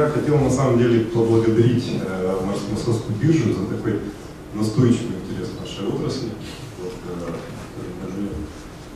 [0.00, 2.34] Я хотел на самом деле поблагодарить э,
[2.70, 4.00] Московскую биржу за такой
[4.54, 6.30] настойчивый интерес к нашей отрасли,
[6.82, 7.32] вот, э,
[8.00, 8.30] который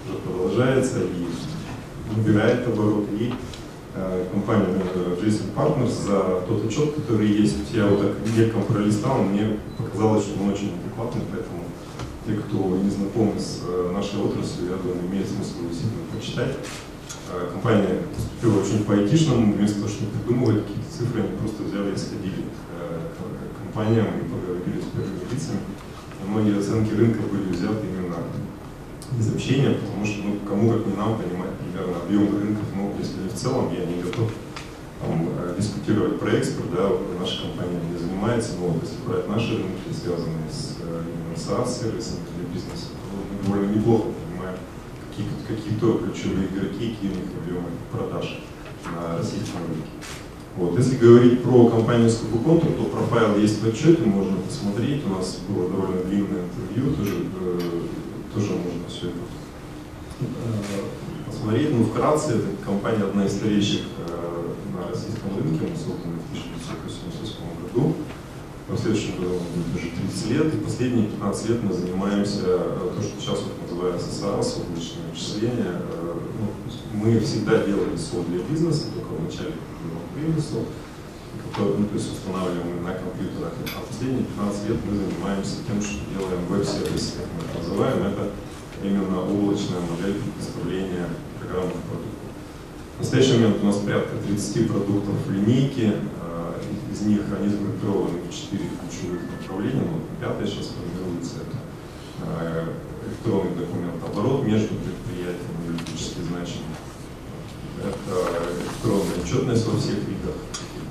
[0.09, 3.05] уже продолжается и набирает оборот.
[3.21, 3.35] И
[3.95, 7.59] э, компанию э, Jason Partners за тот отчет, который есть.
[7.75, 11.65] Я вот так мельком пролистал, мне показалось, что он очень адекватный, поэтому
[12.27, 16.57] те, кто не знаком с э, нашей отраслью, я думаю, имеет смысл действительно почитать.
[17.31, 21.97] Э, компания поступила очень по-айтишному, вместо того, чтобы придумывать какие-то цифры, они просто взяли и
[21.97, 23.01] сходили к, э,
[23.65, 25.65] компаниям и поговорили с первыми лицами.
[26.21, 28.21] И многие оценки рынка были взяты именно
[29.19, 33.29] из общения, потому что ну, кому как не нам понимать примерно объем рынков, ну, если
[33.29, 34.29] в целом, я не готов
[35.01, 39.57] там, э, дискутировать про экспорт, да, наша компания не занимается, но вот, если брать наши
[39.57, 44.09] рынки, связанные с именно SaaS-сервисами для бизнеса, то мы довольно неплохо
[45.85, 48.41] какие-то ключевые игроки, какие у них объемы продаж
[48.85, 49.89] на российском рынке.
[50.57, 50.79] Вот.
[50.79, 55.05] Если говорить про компанию Скобуконтур, то профайл есть в отчете, можно посмотреть.
[55.05, 57.61] У нас было довольно длинное интервью, тоже, э,
[58.33, 59.19] тоже можно все это
[60.21, 61.71] э, посмотреть.
[61.73, 67.35] Ну, вкратце, эта компания одна из старейших э, на российском рынке, мы созданы в 1988
[67.63, 67.95] году.
[68.69, 73.21] В следующем году будет уже 30 лет, и последние 15 лет мы занимаемся то, что
[73.21, 75.77] сейчас вот называется SaaS, облачное вычисление.
[75.77, 79.53] Э, ну, мы всегда делали СО для бизнеса, только вначале
[80.17, 80.65] бизнесу,
[81.51, 83.53] который, ну, то есть устанавливаем на компьютерах.
[83.77, 88.03] А последние 15 лет мы занимаемся тем, что делаем веб-сервисы, как мы это называем.
[88.07, 88.31] Это
[88.83, 92.31] именно облачная модель предоставления программных продуктов.
[92.97, 95.95] В настоящий момент у нас порядка 30 продуктов в линейке,
[96.93, 99.83] из них они сгруппированы в четыре ключевых направления.
[99.83, 101.59] Ну, пятое сейчас формируется это
[102.23, 102.67] э,
[103.07, 106.75] электронный документ оборот между предприятиями юридически значимым.
[107.79, 110.37] Это электронная отчетность во всех видах,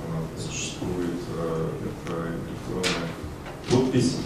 [0.06, 1.20] она существует.
[1.36, 3.08] Э, это электронная
[3.70, 4.16] подпись,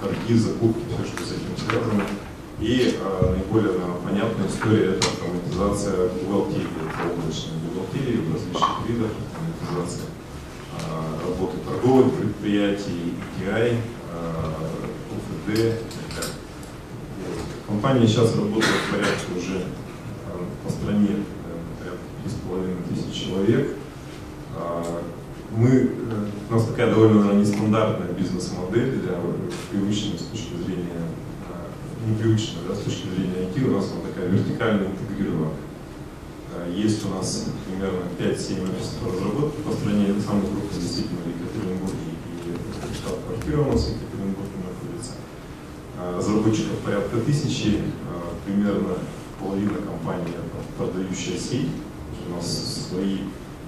[0.00, 2.06] торги, закупки, все, что с этим связано.
[2.60, 9.10] И э, наиболее наверное, понятная история– это автоматизация бухгалтерии, это облачная бухгалтерия в различных видах,
[9.10, 10.12] автоматизация
[10.72, 13.76] Э, работы торговых предприятий, ETI,
[15.12, 16.01] УФД.
[17.82, 19.64] Компания сейчас работает в порядке уже э,
[20.64, 23.76] по стране э, порядка 3,5 тысяч человек.
[25.50, 25.90] Мы,
[26.48, 29.14] у нас такая довольно нестандартная бизнес-модель для
[29.72, 31.02] привычной с точки зрения,
[32.06, 35.50] непривычная да, с точки зрения IT, у нас она такая вертикально интегрированная.
[36.72, 40.06] Есть у нас примерно 5-7 офисов разработки по стране.
[40.10, 42.14] Это самый крупный действительно в Екатеринбурге
[42.46, 45.12] и штаб-квартира у нас в Екатеринбурге находится.
[46.02, 47.80] А, разработчиков порядка тысячи,
[48.10, 48.98] а, примерно
[49.40, 50.34] половина компании
[50.76, 51.68] продающая сеть.
[52.28, 53.18] У нас свои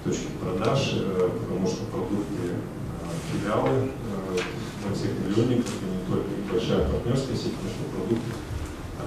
[0.03, 2.53] точки продаж, э, потому что продукты
[3.01, 4.37] а, филиалы э,
[4.87, 8.31] во всех миллионниках, и не только большая партнерская сеть, потому что продукты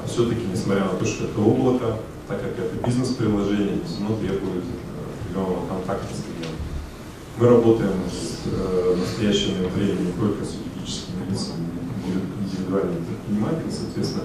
[0.06, 4.64] все-таки, несмотря на то, что это облако, так как это бизнес-приложение, все равно требует
[5.22, 6.66] определенного контакта с клиентом.
[7.38, 11.68] Мы работаем с э, настоящим временем не только с юридическими лицами,
[12.42, 14.24] индивидуальными предпринимателями, соответственно,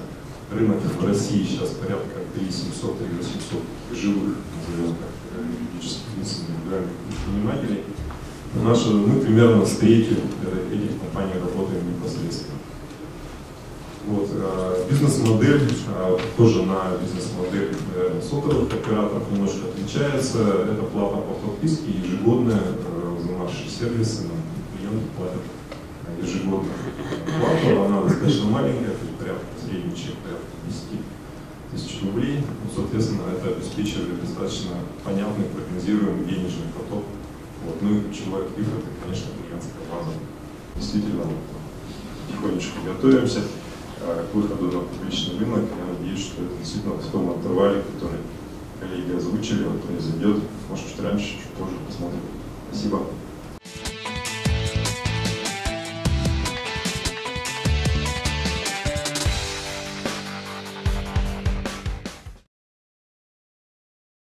[0.52, 4.36] рынок в России сейчас порядка 3700 или 800 живых,
[4.68, 7.84] назовем так, юридических лиц, индивидуальных предпринимателей.
[8.64, 10.18] Наши, мы примерно с третью
[10.72, 12.53] этих компаний работаем непосредственно.
[14.06, 17.74] Вот, э, бизнес-модель э, тоже на бизнес-модель
[18.22, 20.40] сотовых операторов немножко отличается.
[20.40, 22.62] Это плата по подписке ежегодная
[23.20, 24.24] за наши сервисы.
[24.78, 25.41] Клиенты платят
[26.22, 26.72] ежегодно
[27.25, 27.81] плату.
[27.84, 31.02] Она достаточно маленькая, порядка средний чек порядка 10
[31.72, 32.40] тысяч рублей.
[32.40, 37.06] Ну, соответственно, это обеспечивает достаточно понятный, прогнозируемый денежный поток.
[37.66, 37.81] Вот.
[37.81, 40.12] Ну и ключевой актив это, конечно, клиентская база.
[40.75, 41.24] Действительно,
[42.28, 43.41] потихонечку готовимся.
[44.06, 45.64] Э, к выходу на публичный рынок.
[45.78, 48.20] Я надеюсь, что это действительно в том интервале, который
[48.78, 52.20] коллеги озвучили, он произойдет, может, чуть раньше, чуть позже посмотрим.
[52.70, 53.03] Спасибо.